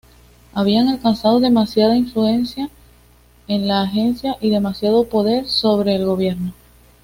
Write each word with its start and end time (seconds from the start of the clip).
Habían 0.55 0.87
alcanzado 0.87 1.39
demasiada 1.39 1.95
influencia 1.95 2.71
en 3.47 3.67
la 3.67 3.83
Agencia 3.83 4.35
y 4.41 4.49
demasiado 4.49 5.07
poder 5.07 5.45
sobre 5.47 5.93
el 5.93 6.07
Gobierno. 6.07 6.53